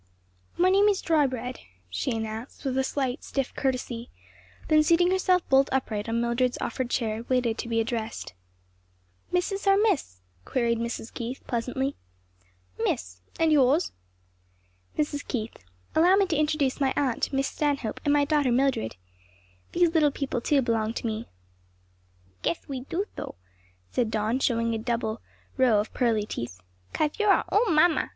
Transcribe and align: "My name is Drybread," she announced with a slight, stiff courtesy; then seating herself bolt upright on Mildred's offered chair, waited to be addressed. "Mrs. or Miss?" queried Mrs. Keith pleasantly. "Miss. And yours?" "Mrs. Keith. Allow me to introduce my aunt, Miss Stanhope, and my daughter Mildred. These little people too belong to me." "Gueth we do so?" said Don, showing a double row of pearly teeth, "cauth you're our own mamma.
"My 0.57 0.71
name 0.71 0.87
is 0.87 0.99
Drybread," 0.99 1.59
she 1.87 2.09
announced 2.09 2.65
with 2.65 2.75
a 2.75 2.83
slight, 2.83 3.23
stiff 3.23 3.53
courtesy; 3.53 4.09
then 4.67 4.81
seating 4.81 5.11
herself 5.11 5.47
bolt 5.47 5.69
upright 5.71 6.09
on 6.09 6.19
Mildred's 6.19 6.57
offered 6.59 6.89
chair, 6.89 7.21
waited 7.29 7.59
to 7.59 7.67
be 7.69 7.79
addressed. 7.79 8.33
"Mrs. 9.31 9.67
or 9.67 9.77
Miss?" 9.77 10.21
queried 10.43 10.79
Mrs. 10.79 11.13
Keith 11.13 11.45
pleasantly. 11.45 11.95
"Miss. 12.83 13.21
And 13.39 13.51
yours?" 13.51 13.91
"Mrs. 14.97 15.23
Keith. 15.27 15.63
Allow 15.93 16.15
me 16.15 16.25
to 16.25 16.35
introduce 16.35 16.81
my 16.81 16.93
aunt, 16.95 17.31
Miss 17.31 17.47
Stanhope, 17.49 18.01
and 18.03 18.11
my 18.11 18.25
daughter 18.25 18.51
Mildred. 18.51 18.95
These 19.71 19.91
little 19.93 20.09
people 20.09 20.41
too 20.41 20.63
belong 20.63 20.93
to 20.95 21.05
me." 21.05 21.27
"Gueth 22.41 22.67
we 22.67 22.79
do 22.85 23.05
so?" 23.15 23.35
said 23.91 24.09
Don, 24.09 24.39
showing 24.39 24.73
a 24.73 24.79
double 24.79 25.21
row 25.57 25.79
of 25.79 25.93
pearly 25.93 26.25
teeth, 26.25 26.59
"cauth 26.91 27.19
you're 27.19 27.29
our 27.31 27.45
own 27.51 27.75
mamma. 27.75 28.09